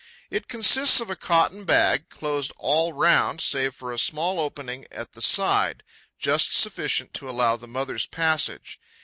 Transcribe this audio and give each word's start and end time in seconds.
It 0.31 0.47
consists 0.47 0.99
of 0.99 1.11
a 1.11 1.15
cotton 1.15 1.63
bag, 1.63 2.09
closed 2.09 2.51
all 2.57 2.91
round, 2.91 3.39
save 3.39 3.75
for 3.75 3.91
a 3.91 3.99
small 3.99 4.39
opening 4.39 4.87
at 4.91 5.11
the 5.13 5.21
side, 5.21 5.83
just 6.17 6.51
sufficient 6.57 7.13
to 7.13 7.29
allow 7.29 7.53
of 7.53 7.61
the 7.61 7.67
mother's 7.67 8.07
passage. 8.07 8.79